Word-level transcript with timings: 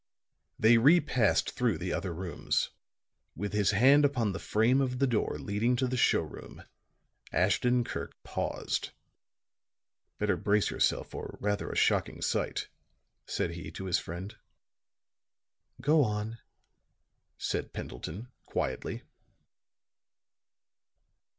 They 0.57 0.79
repassed 0.79 1.51
through 1.51 1.77
the 1.77 1.93
other 1.93 2.11
rooms; 2.11 2.71
with 3.35 3.53
his 3.53 3.69
hand 3.69 4.03
upon 4.03 4.31
the 4.31 4.39
frame 4.39 4.81
of 4.81 4.97
the 4.97 5.05
door 5.05 5.37
leading 5.37 5.75
to 5.75 5.85
the 5.87 5.95
show 5.95 6.23
room, 6.23 6.63
Ashton 7.31 7.83
Kirk 7.83 8.13
paused. 8.23 8.93
"Better 10.17 10.35
brace 10.37 10.71
yourself 10.71 11.11
for 11.11 11.37
rather 11.39 11.69
a 11.69 11.75
shocking 11.75 12.19
sight," 12.23 12.67
said 13.27 13.51
he 13.51 13.69
to 13.73 13.85
his 13.85 13.99
friend. 13.99 14.35
"Go 15.79 16.03
on," 16.03 16.39
said 17.37 17.71
Pendleton, 17.71 18.29
quietly. 18.47 19.03